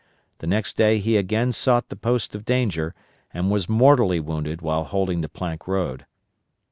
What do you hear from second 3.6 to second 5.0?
mortally wounded while